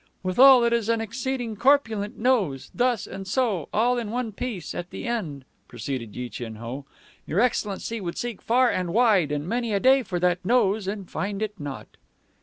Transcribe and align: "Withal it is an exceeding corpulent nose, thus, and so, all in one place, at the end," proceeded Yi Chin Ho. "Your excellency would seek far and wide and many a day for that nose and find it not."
"Withal 0.23 0.63
it 0.63 0.73
is 0.73 0.89
an 0.89 0.99
exceeding 0.99 1.55
corpulent 1.55 2.17
nose, 2.17 2.71
thus, 2.73 3.05
and 3.05 3.27
so, 3.27 3.69
all 3.71 3.99
in 3.99 4.09
one 4.09 4.31
place, 4.31 4.73
at 4.73 4.89
the 4.89 5.05
end," 5.05 5.45
proceeded 5.67 6.15
Yi 6.15 6.27
Chin 6.29 6.55
Ho. 6.55 6.85
"Your 7.27 7.39
excellency 7.39 8.01
would 8.01 8.17
seek 8.17 8.41
far 8.41 8.71
and 8.71 8.93
wide 8.95 9.31
and 9.31 9.47
many 9.47 9.73
a 9.73 9.79
day 9.79 10.01
for 10.01 10.19
that 10.19 10.43
nose 10.43 10.87
and 10.87 11.07
find 11.07 11.43
it 11.43 11.59
not." 11.59 11.97